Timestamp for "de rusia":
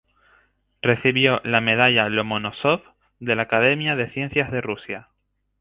4.51-5.09